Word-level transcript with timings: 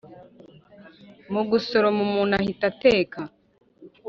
mu 1.33 1.41
gusoroma 1.49 1.99
umuntu 2.07 2.33
ahita 2.41 2.63
ateka. 2.71 3.19